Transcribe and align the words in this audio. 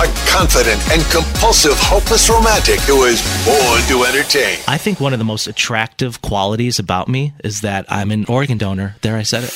a 0.00 0.06
confident 0.26 0.80
and 0.90 1.02
compulsive, 1.10 1.74
hopeless 1.76 2.28
romantic 2.28 2.80
who 2.80 3.04
is 3.04 3.22
born 3.46 3.80
to 3.86 4.04
entertain. 4.04 4.58
I 4.66 4.76
think 4.76 4.98
one 5.00 5.12
of 5.12 5.18
the 5.20 5.24
most 5.24 5.46
attractive 5.46 6.20
qualities 6.20 6.78
about 6.78 7.08
me 7.08 7.32
is 7.44 7.60
that 7.60 7.86
I'm 7.88 8.10
an 8.10 8.24
organ 8.26 8.58
donor. 8.58 8.96
There, 9.02 9.16
I 9.16 9.22
said 9.22 9.44
it. 9.44 9.54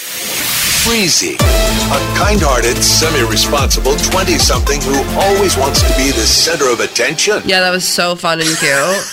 Breezy, 0.86 1.34
a 1.34 1.98
kind 2.16 2.40
hearted, 2.40 2.76
semi 2.78 3.28
responsible 3.28 3.96
20 3.96 4.38
something 4.38 4.80
who 4.80 5.02
always 5.18 5.56
wants 5.56 5.82
to 5.82 5.88
be 5.98 6.12
the 6.12 6.24
center 6.24 6.70
of 6.70 6.80
attention. 6.80 7.42
Yeah, 7.44 7.60
that 7.60 7.70
was 7.70 7.86
so 7.86 8.14
fun 8.14 8.40
and 8.40 8.48
cute. 8.48 9.04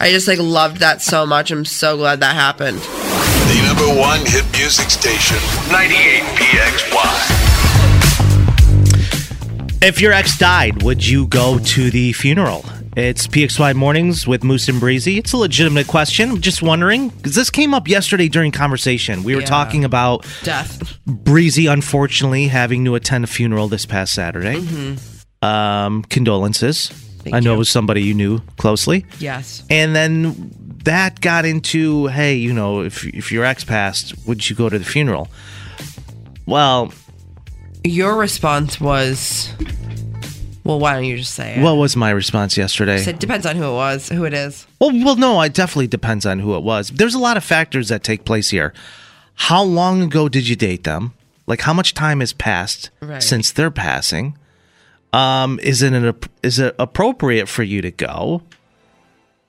I 0.00 0.10
just 0.10 0.28
like 0.28 0.38
loved 0.38 0.78
that 0.78 1.00
so 1.00 1.24
much. 1.24 1.50
I'm 1.50 1.64
so 1.64 1.96
glad 1.96 2.20
that 2.20 2.34
happened. 2.34 2.78
The 2.78 3.62
number 3.66 3.88
one 3.98 4.20
hit 4.26 4.44
music 4.52 4.90
station, 4.90 5.38
98 5.72 6.22
PXY. 6.36 7.53
If 9.84 10.00
your 10.00 10.12
ex 10.12 10.38
died, 10.38 10.82
would 10.82 11.06
you 11.06 11.26
go 11.26 11.58
to 11.58 11.90
the 11.90 12.12
funeral? 12.14 12.64
It's 12.96 13.26
PXY 13.26 13.74
Mornings 13.74 14.26
with 14.26 14.42
Moose 14.42 14.68
and 14.68 14.80
Breezy. 14.80 15.18
It's 15.18 15.32
a 15.32 15.36
legitimate 15.36 15.88
question. 15.88 16.30
I'm 16.30 16.40
just 16.40 16.62
wondering 16.62 17.08
because 17.10 17.34
this 17.34 17.50
came 17.50 17.74
up 17.74 17.86
yesterday 17.86 18.28
during 18.28 18.50
conversation. 18.50 19.24
We 19.24 19.34
were 19.34 19.42
Yeah. 19.42 19.46
talking 19.48 19.84
about 19.84 20.24
Death. 20.42 20.96
Breezy, 21.06 21.66
unfortunately, 21.66 22.48
having 22.48 22.84
to 22.86 22.94
attend 22.94 23.24
a 23.24 23.26
funeral 23.26 23.68
this 23.68 23.84
past 23.84 24.14
Saturday. 24.14 24.64
Um, 25.42 26.02
condolences. 26.08 26.88
Thank 27.22 27.34
I 27.36 27.40
know 27.40 27.50
you. 27.50 27.56
it 27.56 27.58
was 27.58 27.68
somebody 27.68 28.02
you 28.02 28.14
knew 28.14 28.40
closely. 28.56 29.04
Yes. 29.18 29.64
And 29.68 29.94
then 29.94 30.50
that 30.84 31.20
got 31.20 31.44
into, 31.44 32.06
hey, 32.06 32.34
you 32.36 32.52
know, 32.54 32.80
if 32.80 33.04
if 33.06 33.30
your 33.32 33.44
ex 33.44 33.64
passed, 33.64 34.14
would 34.26 34.48
you 34.48 34.56
go 34.56 34.68
to 34.70 34.78
the 34.78 34.84
funeral? 34.84 35.28
Well, 36.46 36.92
Your 37.86 38.16
response 38.16 38.80
was, 38.80 39.50
well, 40.64 40.78
why 40.80 40.94
don't 40.94 41.04
you 41.04 41.16
just 41.18 41.34
say 41.34 41.56
it? 41.56 41.62
what 41.62 41.74
was 41.76 41.94
my 41.96 42.10
response 42.10 42.56
yesterday? 42.56 42.96
It 43.02 43.20
depends 43.20 43.46
on 43.46 43.56
who 43.56 43.64
it 43.64 43.74
was, 43.74 44.08
who 44.08 44.24
it 44.24 44.34
is. 44.34 44.66
Well, 44.80 44.90
well, 45.04 45.16
no, 45.16 45.40
it 45.42 45.54
definitely 45.54 45.86
depends 45.88 46.24
on 46.26 46.38
who 46.40 46.56
it 46.56 46.62
was. 46.62 46.88
There's 46.90 47.14
a 47.14 47.18
lot 47.18 47.36
of 47.36 47.44
factors 47.44 47.88
that 47.90 48.02
take 48.02 48.24
place 48.24 48.50
here. 48.50 48.72
How 49.34 49.62
long 49.62 50.02
ago 50.02 50.28
did 50.28 50.48
you 50.48 50.56
date 50.56 50.84
them? 50.84 51.12
Like, 51.46 51.60
how 51.62 51.74
much 51.74 51.92
time 51.94 52.20
has 52.20 52.32
passed 52.32 52.90
Right. 53.00 53.22
since 53.22 53.52
they're 53.52 53.70
passing? 53.70 54.38
Um, 55.12 55.60
is 55.62 55.82
it 55.82 55.92
an, 55.92 56.14
is 56.42 56.58
it 56.58 56.74
appropriate 56.78 57.48
for 57.48 57.62
you 57.62 57.82
to 57.82 57.90
go? 57.90 58.42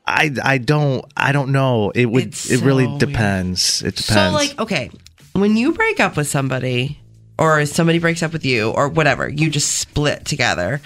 I 0.07 0.31
I 0.43 0.57
don't 0.59 1.03
I 1.17 1.31
don't 1.31 1.51
know. 1.51 1.91
It 1.95 2.05
would 2.07 2.25
It's 2.27 2.51
it 2.51 2.61
really 2.61 2.83
so 2.83 2.89
weird. 2.91 2.99
depends. 2.99 3.81
It 3.81 3.95
depends. 3.95 4.05
So, 4.05 4.31
like, 4.31 4.59
okay, 4.59 4.91
when 5.33 5.57
you 5.57 5.71
break 5.73 5.99
up 5.99 6.15
with 6.17 6.27
somebody, 6.27 6.99
or 7.37 7.65
somebody 7.65 7.99
breaks 7.99 8.23
up 8.23 8.33
with 8.33 8.45
you, 8.45 8.71
or 8.71 8.87
whatever, 8.89 9.27
you 9.27 9.49
just 9.49 9.75
split 9.79 10.25
together, 10.25 10.81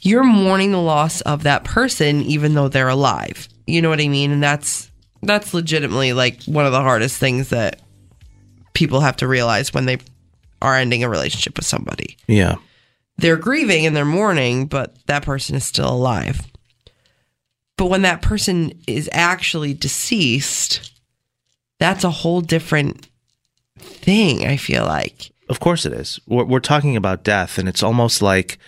you're 0.00 0.24
mourning 0.24 0.72
the 0.72 0.80
loss 0.80 1.20
of 1.22 1.42
that 1.42 1.64
person, 1.64 2.22
even 2.22 2.54
though 2.54 2.68
they're 2.68 2.88
alive. 2.88 3.48
You 3.66 3.82
know 3.82 3.88
what 3.90 4.00
I 4.00 4.08
mean? 4.08 4.30
And 4.30 4.42
that's 4.42 4.90
that's 5.22 5.52
legitimately 5.52 6.12
like 6.12 6.42
one 6.44 6.66
of 6.66 6.72
the 6.72 6.80
hardest 6.80 7.18
things 7.18 7.48
that 7.48 7.80
people 8.74 9.00
have 9.00 9.16
to 9.16 9.26
realize 9.26 9.74
when 9.74 9.86
they 9.86 9.98
are 10.62 10.76
ending 10.76 11.02
a 11.02 11.08
relationship 11.08 11.56
with 11.56 11.66
somebody. 11.66 12.16
yeah. 12.26 12.56
They're 13.18 13.38
grieving 13.38 13.86
and 13.86 13.96
they're 13.96 14.04
mourning, 14.04 14.66
but 14.66 14.94
that 15.06 15.24
person 15.24 15.56
is 15.56 15.64
still 15.64 15.88
alive. 15.90 16.42
But 17.78 17.86
when 17.86 18.02
that 18.02 18.20
person 18.20 18.78
is 18.86 19.08
actually 19.10 19.72
deceased, 19.72 20.92
that's 21.78 22.04
a 22.04 22.10
whole 22.10 22.42
different 22.42 23.08
thing, 23.78 24.46
I 24.46 24.56
feel 24.56 24.84
like. 24.84 25.32
Of 25.48 25.60
course 25.60 25.86
it 25.86 25.92
is. 25.92 26.18
We're, 26.26 26.44
we're 26.44 26.60
talking 26.60 26.96
about 26.96 27.24
death, 27.24 27.58
and 27.58 27.68
it's 27.68 27.82
almost 27.82 28.20
like 28.22 28.58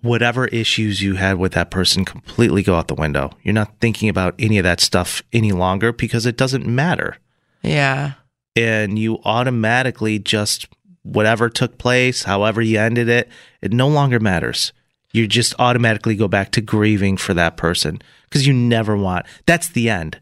whatever 0.00 0.46
issues 0.46 1.02
you 1.02 1.14
had 1.14 1.38
with 1.38 1.52
that 1.52 1.70
person 1.70 2.04
completely 2.04 2.62
go 2.62 2.74
out 2.74 2.88
the 2.88 2.94
window. 2.94 3.32
You're 3.42 3.54
not 3.54 3.80
thinking 3.80 4.08
about 4.08 4.34
any 4.38 4.58
of 4.58 4.64
that 4.64 4.80
stuff 4.80 5.22
any 5.32 5.52
longer 5.52 5.92
because 5.92 6.26
it 6.26 6.36
doesn't 6.36 6.66
matter. 6.66 7.16
Yeah. 7.62 8.12
And 8.54 8.98
you 8.98 9.18
automatically 9.24 10.18
just, 10.18 10.68
whatever 11.02 11.48
took 11.48 11.78
place, 11.78 12.24
however 12.24 12.60
you 12.62 12.78
ended 12.78 13.08
it, 13.08 13.28
it 13.60 13.72
no 13.72 13.88
longer 13.88 14.20
matters. 14.20 14.72
You 15.12 15.26
just 15.26 15.54
automatically 15.58 16.14
go 16.14 16.28
back 16.28 16.52
to 16.52 16.60
grieving 16.60 17.16
for 17.16 17.34
that 17.34 17.56
person 17.56 18.00
because 18.24 18.46
you 18.46 18.52
never 18.52 18.96
want, 18.96 19.26
that's 19.46 19.68
the 19.68 19.88
end. 19.90 20.20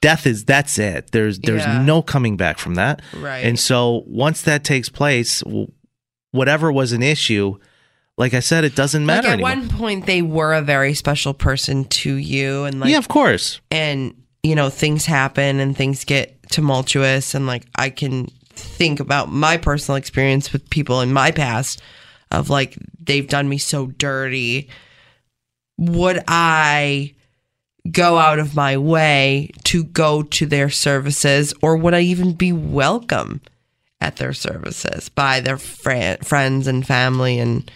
Death 0.00 0.26
is 0.26 0.44
that's 0.44 0.78
it. 0.78 1.10
There's 1.12 1.38
there's 1.40 1.62
Yeah. 1.62 1.82
no 1.82 2.00
coming 2.02 2.36
back 2.36 2.58
from 2.58 2.74
that. 2.76 3.02
Right. 3.16 3.44
And 3.44 3.58
so 3.58 4.02
once 4.06 4.42
that 4.42 4.64
takes 4.64 4.88
place, 4.88 5.42
whatever 6.32 6.72
was 6.72 6.92
an 6.92 7.02
issue, 7.02 7.56
like 8.16 8.32
I 8.34 8.40
said, 8.40 8.64
it 8.64 8.74
doesn't 8.74 9.06
Like 9.06 9.16
matter 9.16 9.28
at 9.28 9.32
anymore. 9.34 9.50
one 9.50 9.68
point 9.68 10.06
they 10.06 10.22
were 10.22 10.54
a 10.54 10.62
very 10.62 10.94
special 10.94 11.34
person 11.34 11.84
to 11.86 12.14
you 12.14 12.64
and 12.64 12.80
like 12.80 12.90
yeah, 12.90 12.98
of 12.98 13.08
course. 13.08 13.60
and 13.70 14.14
you 14.42 14.54
know 14.54 14.70
things 14.70 15.04
happen 15.04 15.60
and 15.60 15.76
things 15.76 16.04
get 16.04 16.34
tumultuous 16.50 17.34
and 17.34 17.46
like 17.46 17.66
i 17.76 17.90
can 17.90 18.26
think 18.54 18.98
about 18.98 19.30
my 19.30 19.56
personal 19.58 19.96
experience 19.96 20.50
with 20.52 20.68
people 20.70 21.02
in 21.02 21.12
my 21.12 21.30
past 21.30 21.82
of 22.30 22.48
like 22.48 22.76
they've 22.98 23.28
done 23.28 23.48
me 23.50 23.58
so 23.58 23.86
dirty 23.98 24.68
would 25.78 26.22
i 26.26 27.12
go 27.90 28.18
out 28.18 28.38
of 28.38 28.54
my 28.54 28.76
way 28.76 29.50
to 29.64 29.84
go 29.84 30.22
to 30.22 30.46
their 30.46 30.68
services 30.68 31.54
or 31.62 31.76
would 31.76 31.94
i 31.94 32.00
even 32.00 32.32
be 32.32 32.52
welcome 32.52 33.40
at 34.00 34.16
their 34.16 34.32
services 34.32 35.08
by 35.08 35.40
their 35.40 35.56
fri 35.56 36.16
friends 36.22 36.66
and 36.66 36.86
family 36.86 37.38
and 37.38 37.70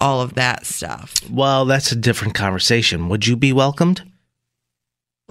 all 0.00 0.20
of 0.20 0.34
that 0.34 0.66
stuff 0.66 1.14
Well, 1.30 1.64
that's 1.64 1.92
a 1.92 1.96
different 1.96 2.34
conversation. 2.34 3.08
Would 3.08 3.26
you 3.26 3.36
be 3.36 3.52
welcomed? 3.52 4.02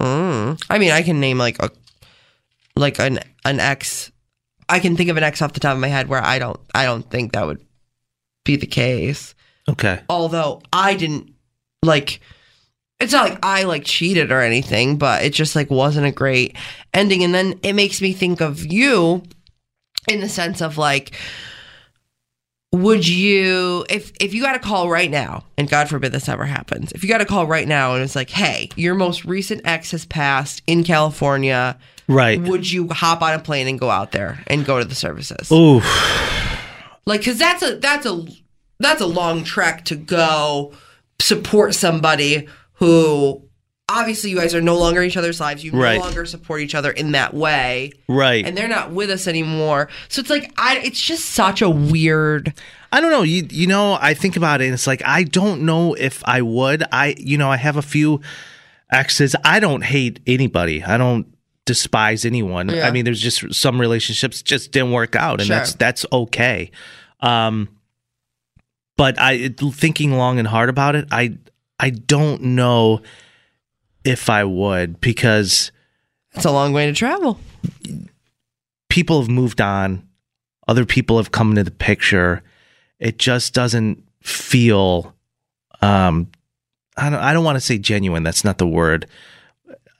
Mm. 0.00 0.62
I 0.70 0.78
mean, 0.78 0.90
I 0.90 1.02
can 1.02 1.20
name 1.20 1.36
like 1.36 1.62
a 1.62 1.70
like 2.74 2.98
an 2.98 3.18
an 3.44 3.60
ex. 3.60 4.10
I 4.68 4.80
can 4.80 4.96
think 4.96 5.10
of 5.10 5.16
an 5.18 5.24
ex 5.24 5.42
off 5.42 5.52
the 5.52 5.60
top 5.60 5.74
of 5.74 5.80
my 5.80 5.88
head 5.88 6.08
where 6.08 6.24
I 6.24 6.38
don't 6.38 6.58
I 6.74 6.84
don't 6.84 7.08
think 7.10 7.32
that 7.32 7.46
would 7.46 7.60
be 8.44 8.56
the 8.56 8.66
case. 8.66 9.34
Okay. 9.68 10.00
Although 10.08 10.62
I 10.72 10.94
didn't 10.94 11.34
like 11.82 12.20
it's 13.02 13.12
not 13.12 13.28
like 13.30 13.38
I 13.44 13.64
like 13.64 13.84
cheated 13.84 14.30
or 14.32 14.40
anything, 14.40 14.96
but 14.96 15.22
it 15.24 15.32
just 15.32 15.54
like 15.56 15.70
wasn't 15.70 16.06
a 16.06 16.12
great 16.12 16.56
ending. 16.94 17.24
And 17.24 17.34
then 17.34 17.58
it 17.62 17.74
makes 17.74 18.00
me 18.00 18.12
think 18.12 18.40
of 18.40 18.64
you 18.64 19.22
in 20.08 20.20
the 20.20 20.28
sense 20.28 20.60
of 20.62 20.78
like, 20.78 21.14
would 22.72 23.06
you 23.06 23.84
if 23.90 24.12
if 24.18 24.32
you 24.32 24.40
got 24.42 24.56
a 24.56 24.58
call 24.58 24.88
right 24.88 25.10
now, 25.10 25.44
and 25.58 25.68
God 25.68 25.88
forbid 25.88 26.12
this 26.12 26.28
ever 26.28 26.46
happens, 26.46 26.92
if 26.92 27.02
you 27.02 27.08
got 27.08 27.20
a 27.20 27.26
call 27.26 27.46
right 27.46 27.68
now 27.68 27.94
and 27.94 28.02
it's 28.02 28.16
like, 28.16 28.30
hey, 28.30 28.70
your 28.76 28.94
most 28.94 29.24
recent 29.24 29.60
ex 29.66 29.90
has 29.90 30.06
passed 30.06 30.62
in 30.66 30.82
California, 30.84 31.76
Right. 32.08 32.40
would 32.40 32.70
you 32.70 32.88
hop 32.88 33.20
on 33.22 33.34
a 33.34 33.38
plane 33.38 33.68
and 33.68 33.78
go 33.78 33.90
out 33.90 34.12
there 34.12 34.42
and 34.46 34.64
go 34.64 34.78
to 34.78 34.84
the 34.84 34.94
services? 34.94 35.50
Ooh. 35.52 35.82
like 37.06 37.20
because 37.20 37.38
that's 37.38 37.62
a 37.62 37.76
that's 37.76 38.06
a 38.06 38.24
that's 38.80 39.00
a 39.02 39.06
long 39.06 39.44
trek 39.44 39.84
to 39.86 39.96
go 39.96 40.72
support 41.20 41.74
somebody 41.74 42.48
who 42.86 43.42
obviously 43.88 44.30
you 44.30 44.36
guys 44.36 44.54
are 44.54 44.60
no 44.60 44.76
longer 44.78 45.02
in 45.02 45.06
each 45.08 45.16
other's 45.16 45.38
lives 45.40 45.62
you 45.62 45.70
Right. 45.72 45.98
no 45.98 46.04
longer 46.04 46.24
support 46.26 46.60
each 46.62 46.74
other 46.74 46.90
in 46.90 47.12
that 47.12 47.34
way 47.34 47.92
Right. 48.08 48.44
and 48.46 48.56
they're 48.56 48.68
not 48.68 48.90
with 48.90 49.10
us 49.10 49.26
anymore 49.26 49.88
so 50.08 50.20
it's 50.20 50.30
like 50.30 50.52
i 50.56 50.78
it's 50.78 51.00
just 51.00 51.26
such 51.26 51.62
a 51.62 51.70
weird 51.70 52.52
I 52.94 53.00
don't 53.00 53.10
know. 53.10 53.22
You 53.22 53.46
you 53.50 53.66
know, 53.66 53.96
I 53.98 54.12
think 54.12 54.36
about 54.36 54.60
it 54.60 54.66
and 54.66 54.74
it's 54.74 54.86
like 54.86 55.00
I 55.02 55.22
don't 55.22 55.62
know 55.62 55.94
if 55.94 56.22
I 56.26 56.42
would. 56.42 56.84
I 56.92 57.14
you 57.16 57.38
know, 57.38 57.50
I 57.50 57.56
have 57.56 57.78
a 57.78 57.82
few 57.82 58.20
exes. 58.92 59.34
I 59.46 59.60
don't 59.60 59.82
hate 59.82 60.20
anybody. 60.26 60.84
I 60.84 60.98
don't 60.98 61.26
despise 61.64 62.26
anyone. 62.26 62.68
Yeah. 62.68 62.86
I 62.86 62.90
mean, 62.90 63.06
there's 63.06 63.22
just 63.22 63.54
some 63.54 63.80
relationships 63.80 64.42
just 64.42 64.72
didn't 64.72 64.92
work 64.92 65.16
out 65.16 65.40
and 65.40 65.46
Sure. 65.46 65.56
that's 65.56 65.72
that's 65.74 66.04
okay. 66.12 66.70
Um 67.20 67.70
but 68.98 69.18
I 69.18 69.48
thinking 69.48 70.12
long 70.12 70.38
and 70.38 70.46
hard 70.46 70.68
about 70.68 70.94
it, 70.94 71.08
I 71.10 71.38
I 71.82 71.90
don't 71.90 72.40
know 72.42 73.02
if 74.04 74.30
I 74.30 74.44
would 74.44 75.00
because 75.00 75.72
it's 76.32 76.44
a 76.44 76.52
long 76.52 76.72
way 76.72 76.86
to 76.86 76.92
travel. 76.92 77.38
people 78.88 79.20
have 79.20 79.28
moved 79.28 79.60
on. 79.60 80.08
Other 80.68 80.86
people 80.86 81.16
have 81.16 81.32
come 81.32 81.50
into 81.50 81.64
the 81.64 81.72
picture. 81.72 82.42
It 83.00 83.18
just 83.18 83.52
doesn't 83.52 84.02
feel 84.22 85.12
um 85.80 86.28
i 86.96 87.10
don't 87.10 87.18
i 87.18 87.32
don't 87.32 87.42
want 87.42 87.56
to 87.56 87.60
say 87.60 87.76
genuine 87.76 88.22
that's 88.22 88.44
not 88.44 88.58
the 88.58 88.66
word. 88.66 89.06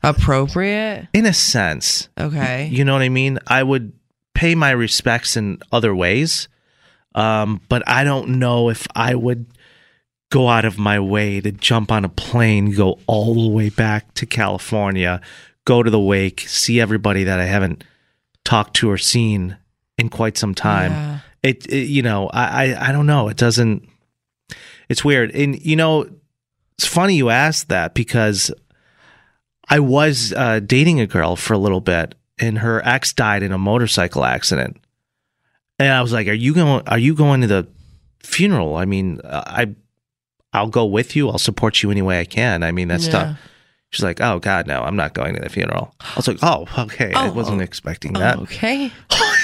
Appropriate? 0.05 1.09
In 1.13 1.27
a 1.27 1.33
sense. 1.33 2.09
Okay. 2.17 2.69
You 2.71 2.85
know 2.85 2.93
what 2.93 3.03
i 3.03 3.09
mean? 3.09 3.41
I 3.49 3.63
would 3.65 3.93
pay 4.35 4.55
my 4.55 4.71
respects 4.71 5.37
in 5.37 5.59
other 5.73 5.93
ways 5.95 6.47
um 7.15 7.61
but 7.69 7.83
i 7.87 8.05
don't 8.05 8.29
know 8.29 8.71
if 8.71 8.87
i 8.95 9.15
would 9.15 9.45
go 10.33 10.49
out 10.49 10.65
of 10.65 10.79
my 10.79 10.99
way 10.99 11.41
to 11.41 11.53
jump 11.53 11.93
on 11.93 12.05
a 12.05 12.09
plane 12.09 12.71
go 12.71 12.99
all 13.07 13.35
the 13.35 13.51
way 13.51 13.69
back 13.69 14.15
to 14.15 14.25
california 14.25 15.21
go 15.65 15.83
to 15.83 15.91
the 15.91 16.01
wake 16.01 16.41
see 16.41 16.81
everybody 16.81 17.25
that 17.25 17.39
i 17.39 17.45
haven't 17.45 17.85
talked 18.45 18.75
to 18.75 18.91
or 18.91 18.99
seen 18.99 19.57
in 19.99 20.09
quite 20.09 20.37
some 20.37 20.55
time. 20.55 20.93
Yeah. 20.93 21.19
it, 21.43 21.67
it 21.67 21.87
you 21.89 22.03
know 22.03 22.29
I, 22.29 22.67
I 22.67 22.89
i 22.89 22.93
don't 22.93 23.07
know. 23.07 23.29
It 23.29 23.37
doesn't 23.37 23.89
it's 24.89 25.05
weird. 25.05 25.31
And 25.35 25.61
you 25.65 25.77
know 25.77 26.09
it's 26.77 26.87
funny 26.87 27.15
you 27.15 27.31
asked 27.31 27.69
that 27.69 27.95
because 27.95 28.51
i 29.69 29.79
was 29.79 30.33
uh, 30.33 30.61
dating 30.61 31.01
a 31.01 31.07
girl 31.07 31.37
for 31.37 31.55
a 31.55 31.59
little 31.59 31.81
bit 31.81 32.15
and 32.39 32.59
her 32.59 32.83
ex 32.87 33.13
died 33.13 33.43
in 33.43 33.53
a 33.53 33.59
motorcycle 33.59 34.25
accident. 34.25 34.79
And 35.79 35.93
i 35.93 36.03
was 36.03 36.13
like 36.13 36.29
are 36.29 36.33
you 36.33 36.55
going 36.55 36.83
are 36.89 36.99
you 36.99 37.15
going 37.15 37.43
to 37.43 37.47
the 37.47 37.69
funeral? 38.23 38.77
I 38.77 38.85
mean 38.85 39.21
i 39.25 39.75
i'll 40.53 40.69
go 40.69 40.85
with 40.85 41.15
you 41.17 41.29
i'll 41.29 41.39
support 41.39 41.83
you 41.83 41.91
any 41.91 42.03
way 42.03 42.21
i 42.21 42.25
can 42.25 42.63
i 42.63 42.71
mean 42.73 42.89
that's 42.89 43.07
Yeah. 43.07 43.13
tough 43.13 43.39
she's 43.91 44.03
like 44.05 44.21
oh 44.21 44.39
god 44.39 44.67
no 44.67 44.83
i'm 44.83 44.97
not 44.97 45.15
going 45.15 45.35
to 45.35 45.41
the 45.41 45.49
funeral 45.49 45.95
i 46.01 46.13
was 46.17 46.29
like 46.29 46.39
oh 46.43 46.67
okay 46.79 47.13
i 47.15 47.29
Oh, 47.29 47.33
wasn't 47.33 47.61
oh, 47.61 47.65
expecting 47.65 48.13
that 48.15 48.39
okay 48.41 48.91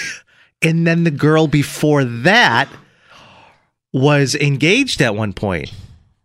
and 0.62 0.87
then 0.87 1.05
the 1.05 1.10
girl 1.10 1.46
before 1.46 2.05
that 2.05 2.69
was 3.93 4.34
engaged 4.34 5.00
at 5.00 5.14
one 5.14 5.32
point 5.32 5.72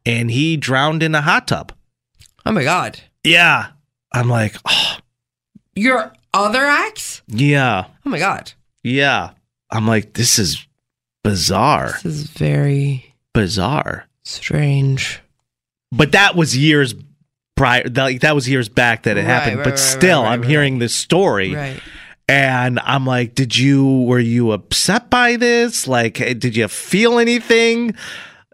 and 0.05 0.29
he 0.31 0.57
drowned 0.57 1.01
in 1.01 1.15
a 1.15 1.21
hot 1.21 1.47
tub. 1.47 1.71
oh 2.45 2.51
my 2.51 2.63
god 2.63 2.99
Yeah. 3.23 3.67
I'm 4.15 4.29
like, 4.29 4.55
oh, 4.67 4.97
your 5.75 6.13
other 6.33 6.65
ex 6.65 7.21
yeah. 7.27 7.85
oh 8.05 8.09
my 8.09 8.19
god 8.19 8.51
Yeah. 8.83 9.31
I'm 9.71 9.87
like, 9.87 10.13
this 10.13 10.37
is 10.37 10.67
bizarre. 11.23 11.93
this 12.03 12.05
is 12.13 12.23
very 12.27 13.15
Bizarre. 13.33 14.05
Strange 14.23 15.21
But 15.91 16.13
that 16.13 16.35
was 16.35 16.55
years 16.57 16.95
prior. 17.55 17.83
Like, 17.87 18.21
that 18.21 18.33
was 18.35 18.49
years 18.49 18.67
back 18.69 19.03
that 19.03 19.17
it 19.17 19.21
Right, 19.21 19.25
happened. 19.27 19.57
right, 19.57 19.63
but 19.63 19.69
right, 19.71 19.79
still, 19.79 20.21
right, 20.23 20.27
right, 20.29 20.33
I'm 20.33 20.41
right. 20.41 20.49
hearing 20.49 20.79
this 20.79 20.95
story. 20.95 21.53
right 21.53 21.79
And 22.27 22.79
I'm 22.79 23.05
like, 23.05 23.35
did 23.35 23.57
you, 23.57 24.01
were 24.03 24.19
you 24.19 24.51
upset 24.51 25.09
by 25.09 25.35
this? 25.35 25.87
Like, 25.87 26.19
eh, 26.21 26.33
did 26.33 26.55
you 26.55 26.67
feel 26.67 27.19
anything? 27.19 27.93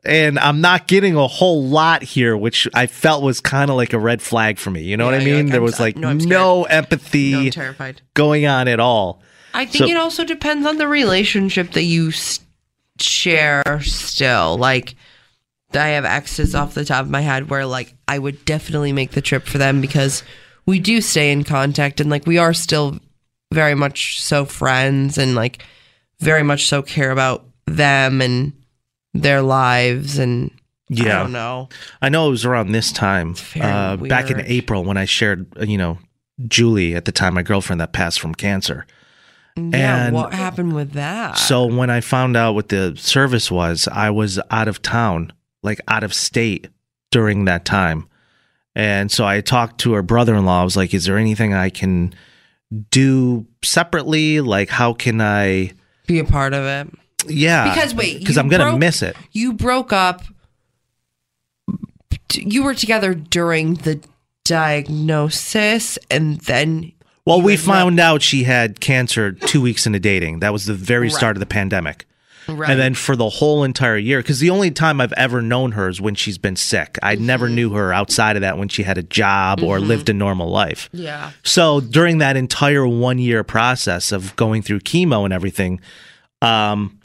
And 0.04 0.40
I'm 0.40 0.60
not 0.62 0.88
getting 0.88 1.16
a 1.16 1.28
whole 1.28 1.64
lot 1.64 2.02
here, 2.04 2.36
which 2.36 2.68
I 2.74 2.88
felt 2.88 3.22
was 3.22 3.40
kind 3.42 3.70
of 3.70 3.76
like 3.78 3.94
a 3.94 4.00
red 4.00 4.22
flag 4.22 4.58
for 4.58 4.72
me. 4.72 4.82
You 4.82 4.98
know 4.98 5.06
what 5.06 5.14
I 5.14 5.20
mean? 5.20 5.46
like, 5.46 5.52
there 5.52 5.58
I'm 5.62 5.64
was 5.64 5.76
so- 5.76 5.84
like 5.84 5.98
no, 5.98 6.08
I'm 6.10 6.18
no, 6.18 6.64
empathy 6.64 7.32
no, 7.34 7.40
i'm 7.42 7.50
terrified 7.52 8.02
going 8.16 8.46
on 8.48 8.68
at 8.68 8.80
all. 8.80 9.22
I 9.54 9.66
think 9.66 9.86
So- 9.86 9.90
it 9.92 9.98
also 9.98 10.24
depends 10.24 10.66
on 10.66 10.78
the 10.78 10.88
relationship 10.88 11.72
that 11.74 11.84
you 11.84 12.10
s- 12.10 12.40
share 13.00 13.82
still. 13.82 14.58
Like, 14.58 14.96
I 15.74 15.90
have 15.90 16.06
exes 16.06 16.56
off 16.56 16.74
the 16.74 16.86
top 16.86 17.02
of 17.06 17.10
my 17.12 17.22
head 17.22 17.50
where, 17.50 17.66
like, 17.66 17.94
I 18.08 18.18
would 18.20 18.44
definitely 18.46 18.92
make 18.94 19.12
the 19.12 19.22
trip 19.22 19.46
for 19.46 19.58
them 19.58 19.82
because 19.82 20.24
we 20.66 20.80
do 20.80 21.02
stay 21.02 21.32
in 21.32 21.44
contact 21.44 22.00
and, 22.00 22.10
like, 22.10 22.26
we 22.26 22.38
are 22.38 22.54
still 22.54 23.00
very 23.54 23.76
much 23.76 24.22
so 24.22 24.46
friends 24.46 25.18
and, 25.18 25.36
like, 25.36 25.64
very 26.20 26.44
much 26.44 26.68
so 26.68 26.82
care 26.82 27.12
about 27.12 27.46
them 27.66 28.22
and 28.22 28.54
their 29.14 29.42
lives. 29.42 30.18
And 30.18 30.52
I 30.92 30.96
Yeah. 30.96 31.20
don't 31.20 31.32
know. 31.32 31.70
I 32.02 32.10
know 32.10 32.28
it 32.28 32.32
was 32.32 32.46
around 32.46 32.72
this 32.72 32.92
time, 32.92 33.36
uh, 33.60 33.96
back 33.98 34.32
in. 34.32 34.42
April, 34.42 34.84
when 34.84 34.98
I 34.98 35.06
shared, 35.06 35.46
uh, 35.60 35.66
you 35.66 35.78
know, 35.78 36.00
Julie 36.48 36.96
at 36.96 37.06
the 37.06 37.12
time, 37.12 37.34
my 37.36 37.44
girlfriend 37.44 37.80
that 37.82 37.92
passed 37.94 38.20
from 38.20 38.34
cancer. 38.34 38.86
Yeah. 39.56 40.06
And 40.06 40.16
what 40.16 40.34
happened 40.34 40.74
with 40.74 40.94
that? 40.94 41.38
So 41.38 41.66
when 41.66 41.90
I 41.90 42.02
found 42.02 42.38
out 42.38 42.54
what 42.56 42.70
the 42.70 42.96
service 42.98 43.52
was, 43.52 43.88
I 43.92 44.10
was 44.10 44.40
out 44.50 44.68
of 44.68 44.82
town, 44.82 45.34
like 45.64 45.80
out 45.88 46.04
of 46.04 46.14
state 46.14 46.68
during 47.12 47.46
that 47.46 47.66
time. 47.66 48.08
And 48.76 49.12
so 49.12 49.26
I 49.26 49.42
talked 49.42 49.80
to 49.82 49.94
her 49.94 50.02
brother 50.02 50.36
in 50.36 50.46
law. 50.46 50.62
I 50.62 50.64
was 50.64 50.78
like, 50.78 50.94
is 50.94 51.06
there 51.06 51.18
anything 51.18 51.54
I 51.54 51.70
can 51.70 52.14
do 52.92 53.46
separately? 53.64 54.42
Like, 54.42 54.70
how 54.70 54.94
can 54.94 55.20
I, 55.20 55.72
be 56.08 56.20
a 56.20 56.24
part 56.26 56.54
of 56.54 56.64
it. 56.66 56.94
yeah. 57.28 57.74
Because, 57.74 57.94
wait, 57.96 58.20
because 58.20 58.38
I'm 58.38 58.48
going 58.48 58.72
to 58.74 58.78
miss 58.78 59.02
it. 59.02 59.16
you 59.32 59.54
broke 59.54 59.92
up 59.92 60.24
you 62.34 62.64
were 62.64 62.76
together 62.76 63.14
during 63.16 63.74
the 63.76 64.00
diagnosis 64.46 65.98
and 66.12 66.40
then 66.42 66.92
Well, 67.26 67.42
we 67.42 67.54
ended 67.54 67.68
up- 67.68 67.74
found 67.76 68.00
out 68.00 68.22
she 68.22 68.44
had 68.44 68.80
cancer 68.80 69.32
two 69.32 69.62
weeks 69.62 69.86
into 69.88 70.00
dating. 70.00 70.40
That 70.40 70.54
was 70.54 70.66
the 70.66 70.74
very 70.74 71.10
start 71.10 71.36
of 71.36 71.40
the 71.40 71.46
pandemic. 71.46 72.06
Right. 72.56 72.70
And 72.72 72.80
then 72.80 72.94
for 72.94 73.16
the 73.16 73.30
whole 73.30 73.64
entire 73.64 73.98
year, 73.98 74.20
because 74.20 74.40
the 74.40 74.50
only 74.50 74.72
time 74.72 75.00
I've 75.02 75.14
ever 75.14 75.42
known 75.42 75.74
her 75.74 75.90
is 75.90 76.00
when 76.02 76.16
she's 76.16 76.38
been 76.38 76.56
sick. 76.56 76.98
I 77.04 77.16
never 77.16 77.46
Mm-hmm. 77.48 77.56
knew 77.56 77.70
her 77.74 77.94
outside 77.94 78.36
of 78.36 78.42
that 78.42 78.58
when 78.58 78.70
she 78.70 78.84
had 78.84 78.98
a 78.98 79.04
job 79.04 79.62
or 79.64 79.80
lived 79.80 80.10
a 80.10 80.14
normal 80.14 80.50
life. 80.50 80.90
yeah 80.92 81.32
So 81.44 81.80
during 81.82 82.20
that 82.20 82.36
entire 82.38 82.88
one 82.88 83.20
year 83.20 83.44
process 83.44 84.12
of 84.12 84.36
going 84.36 84.62
through 84.62 84.82
chemo 84.82 85.24
and 85.26 85.34
everything, 85.34 85.80
um, 86.42 87.00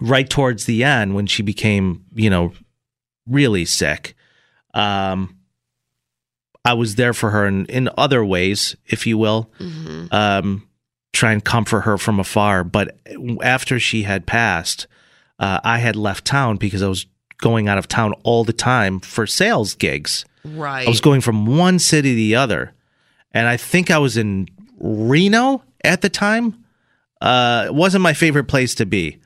right 0.00 0.28
towards 0.28 0.66
the 0.66 0.84
end 0.84 1.14
when 1.14 1.26
she 1.26 1.42
became, 1.42 2.04
you 2.14 2.28
know, 2.30 2.52
really 3.26 3.64
sick, 3.64 4.14
um, 4.74 5.38
I 6.64 6.74
was 6.74 6.96
there 6.96 7.14
for 7.14 7.30
her 7.30 7.46
in, 7.46 7.64
in 7.66 7.88
other 7.96 8.24
ways, 8.24 8.76
if 8.86 9.06
you 9.06 9.16
will, 9.18 9.50
um, 10.10 10.65
try 11.16 11.32
and 11.32 11.44
comfort 11.44 11.82
her 11.82 11.98
from 11.98 12.20
afar. 12.20 12.62
But 12.62 12.96
after 13.42 13.80
she 13.80 14.02
had 14.02 14.26
passed, 14.26 14.86
uh, 15.38 15.60
I 15.64 15.78
had 15.78 15.96
left 15.96 16.24
town 16.24 16.56
because 16.56 16.82
I 16.82 16.88
was 16.88 17.06
going 17.38 17.68
out 17.68 17.78
of 17.78 17.88
town 17.88 18.14
all 18.22 18.44
the 18.44 18.52
time 18.52 19.00
for 19.00 19.26
sales 19.26 19.74
gigs. 19.74 20.24
right 20.44 20.86
I 20.86 20.90
was 20.90 21.00
going 21.00 21.20
from 21.20 21.46
one 21.46 21.78
city 21.78 22.10
to 22.10 22.16
the 22.16 22.34
other, 22.36 22.72
and 23.32 23.48
I 23.48 23.56
think 23.56 23.90
I 23.90 23.98
was 23.98 24.16
in 24.16 24.48
Reno 24.78 25.62
at 25.84 26.00
the 26.00 26.08
time. 26.08 26.64
Uh, 27.20 27.64
it 27.66 27.74
wasn't 27.74 28.02
my 28.02 28.12
favorite 28.12 28.44
place 28.44 28.74
to 28.76 28.86
be, 28.86 29.18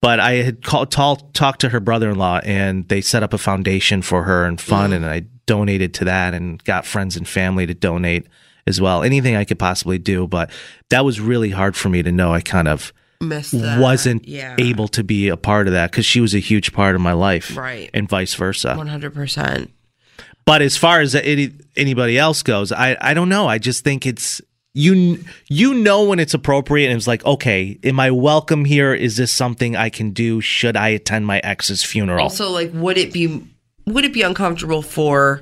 but 0.00 0.20
I 0.20 0.34
had 0.34 0.62
called, 0.62 0.90
talk, 0.90 1.32
talked 1.32 1.60
to 1.60 1.68
her 1.70 1.80
brother-in-law, 1.80 2.40
and 2.44 2.88
they 2.88 3.00
set 3.00 3.22
up 3.22 3.32
a 3.32 3.38
foundation 3.38 4.02
for 4.02 4.24
her 4.24 4.44
and 4.44 4.60
fun, 4.60 4.92
and 4.92 5.04
I 5.04 5.24
donated 5.46 5.94
to 5.94 6.04
that, 6.04 6.34
and 6.34 6.62
got 6.64 6.86
friends 6.86 7.16
and 7.16 7.28
family 7.28 7.66
to 7.66 7.74
donate 7.74 8.26
as 8.66 8.80
well. 8.80 9.02
Anything 9.02 9.36
I 9.36 9.44
could 9.44 9.58
possibly 9.58 9.98
do, 9.98 10.26
but 10.26 10.50
that 10.90 11.04
was 11.04 11.20
really 11.20 11.50
hard 11.50 11.76
for 11.76 11.88
me 11.88 12.02
to 12.02 12.12
know. 12.12 12.32
I 12.32 12.40
kind 12.40 12.68
of 12.68 12.92
wasn't 13.20 14.28
yeah 14.28 14.56
able 14.58 14.88
to 14.88 15.02
be 15.02 15.28
a 15.28 15.36
part 15.36 15.66
of 15.66 15.72
that 15.72 15.90
because 15.90 16.04
she 16.06 16.20
was 16.20 16.34
a 16.34 16.38
huge 16.38 16.72
part 16.72 16.94
of 16.94 17.00
my 17.00 17.12
life, 17.12 17.56
Right. 17.56 17.90
and 17.94 18.08
vice 18.08 18.34
versa. 18.34 18.74
100% 18.78 19.68
But 20.44 20.62
as 20.62 20.76
far 20.76 21.00
as 21.00 21.14
any, 21.14 21.52
anybody 21.76 22.18
else 22.18 22.42
goes, 22.42 22.72
I 22.72 22.96
I 23.00 23.14
don't 23.14 23.28
know. 23.28 23.46
I 23.48 23.58
just 23.58 23.84
think 23.84 24.06
it's 24.06 24.40
you 24.74 25.24
you 25.48 25.72
know 25.72 26.04
when 26.04 26.18
it's 26.18 26.34
appropriate 26.34 26.88
and 26.90 26.96
it's 26.98 27.06
like 27.06 27.24
okay 27.24 27.78
am 27.82 27.98
i 27.98 28.10
welcome 28.10 28.66
here 28.66 28.92
is 28.92 29.16
this 29.16 29.32
something 29.32 29.74
i 29.74 29.88
can 29.88 30.10
do 30.10 30.38
should 30.42 30.76
i 30.76 30.88
attend 30.88 31.26
my 31.26 31.38
ex's 31.42 31.82
funeral 31.82 32.20
Also, 32.22 32.50
like, 32.50 32.70
would 32.74 32.98
it 32.98 33.10
be 33.10 33.42
would 33.86 34.04
it 34.04 34.12
be 34.12 34.20
uncomfortable 34.20 34.82
for 34.82 35.40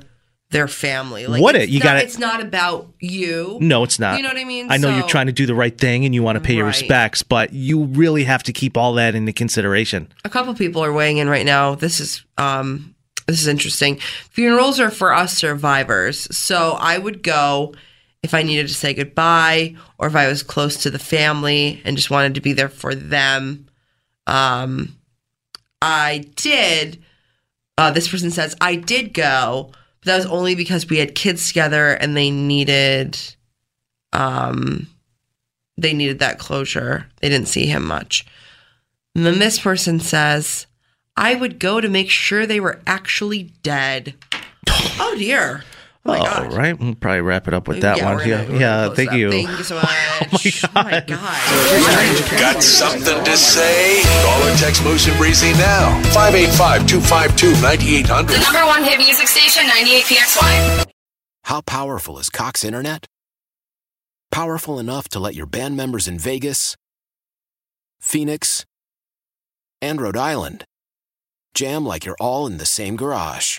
their 0.55 0.69
family? 0.69 1.27
Like, 1.27 1.43
it's 1.43 1.65
it? 1.65 1.69
You 1.69 1.81
gotta- 1.81 2.03
It's 2.03 2.19
not 2.19 2.41
about 2.41 2.89
you. 3.01 3.59
no 3.61 3.83
it's 3.85 3.99
not 3.99 4.17
You 4.17 4.23
know 4.23 4.31
what 4.31 4.39
I 4.39 4.45
mean? 4.45 4.71
i 4.71 4.77
know 4.79 4.89
you're 4.97 5.07
trying 5.07 5.27
to 5.27 5.33
do 5.33 5.45
the 5.47 5.55
right 5.55 5.77
thing 5.77 6.05
and 6.07 6.15
you 6.15 6.23
want 6.23 6.37
to 6.37 6.41
pay 6.41 6.55
your 6.55 6.67
respects 6.67 7.23
but 7.23 7.53
you 7.53 7.85
really 7.85 8.25
have 8.25 8.43
to 8.45 8.53
keep 8.53 8.77
all 8.77 8.95
that 8.95 9.15
into 9.15 9.33
consideration 9.33 10.09
a 10.25 10.31
couple 10.31 10.55
people 10.55 10.83
are 10.83 10.93
weighing 10.93 11.19
in 11.19 11.29
right 11.29 11.45
now. 11.45 11.75
This 11.75 12.01
is 12.01 12.25
um 12.39 12.95
this 13.27 13.41
is 13.41 13.49
interesting. 13.49 13.97
Funerals 14.31 14.79
are 14.81 14.91
for 14.91 15.13
us 15.15 15.33
survivors. 15.37 16.29
So 16.37 16.77
I 16.79 16.99
would 16.99 17.23
go 17.23 17.75
if 18.23 18.33
I 18.35 18.43
needed 18.43 18.69
to 18.69 18.75
say 18.75 18.95
goodbye 18.95 19.77
or 19.99 20.07
if 20.07 20.15
I 20.17 20.29
was 20.29 20.43
close 20.43 20.77
to 20.83 20.91
the 20.91 20.99
family 20.99 21.81
and 21.85 21.97
just 21.97 22.11
wanted 22.11 22.35
to 22.37 22.41
be 22.41 22.53
there 22.53 22.69
for 22.69 22.95
them. 22.95 23.67
Um 24.27 24.97
I 25.83 26.25
did 26.37 27.03
uh 27.79 27.91
this 27.91 28.09
person 28.09 28.31
says 28.31 28.55
I 28.61 28.77
did 28.77 29.13
go, 29.15 29.73
but 30.05 30.13
that 30.13 30.17
was 30.17 30.27
only 30.27 30.55
because 30.55 30.89
we 30.89 30.99
had 30.99 31.15
kids 31.15 31.49
together 31.49 31.93
and 31.93 32.17
they 32.17 32.31
needed 32.31 33.19
um 34.13 34.87
they 35.77 35.93
needed 35.93 36.21
that 36.21 36.39
closure. 36.39 37.07
They 37.21 37.29
didn't 37.29 37.49
see 37.49 37.67
him 37.67 37.85
much. 37.85 38.25
And 39.17 39.27
then 39.27 39.39
this 39.39 39.59
person 39.59 39.99
says, 39.99 40.67
I 41.17 41.35
would 41.35 41.59
go 41.59 41.81
to 41.81 41.89
make 41.89 42.11
sure 42.11 42.47
they 42.47 42.61
were 42.61 42.81
actually 42.87 43.53
dead. 43.63 44.15
Oh 44.69 45.15
dear. 45.19 45.65
Oh 46.07 46.13
my 46.13 46.19
all 46.19 46.25
God. 46.27 46.53
right 46.53 46.79
we'll 46.79 46.95
probably 46.97 47.23
wrap 47.23 47.49
it 47.49 47.55
up 47.55 47.67
with 47.67 47.81
that 47.81 47.97
Yeah, 47.97 48.05
one 48.05 48.17
we're 48.17 48.27
yeah 48.27 48.37
gonna- 48.37 48.43
we're 48.53 48.59
gonna 48.59 48.61
yeah 48.61 48.85
close 48.87 48.97
thank 48.97 49.11
up. 49.11 49.17
you 49.17 49.31
Thank 49.31 49.49
you 49.59 49.65
so 49.65 49.77
oh 49.83 50.27
much. 50.33 50.65
oh 50.65 50.71
my 50.75 51.05
God. 51.07 52.39
Got 52.41 52.63
something 52.63 53.25
to 53.25 53.37
say? 53.37 54.03
Call 54.23 54.43
or 54.49 54.55
text 54.57 54.85
Moose 54.85 55.07
and 55.09 55.17
Breezy 55.17 55.53
now. 55.55 55.99
585 56.13 56.87
252 56.87 57.63
9800. 57.63 58.41
Number 58.43 58.67
one 58.67 58.85
hit 58.85 58.99
music 58.99 59.27
station, 59.29 59.63
98PXY. 59.65 60.87
How 61.45 61.61
powerful 61.63 62.19
is 62.19 62.29
Cox 62.29 62.65
Internet? 62.65 63.07
Powerful 64.31 64.79
enough 64.79 65.09
to 65.11 65.19
let 65.19 65.35
your 65.35 65.47
band 65.47 65.77
members 65.77 66.07
in 66.09 66.19
Vegas, 66.19 66.77
Phoenix, 68.01 68.65
and 69.81 70.01
Rhode 70.01 70.17
Island 70.17 70.65
jam 71.55 71.87
like 71.87 72.05
you're 72.05 72.17
all 72.21 72.47
in 72.47 72.59
the 72.59 72.67
same 72.67 72.97
garage. 72.97 73.59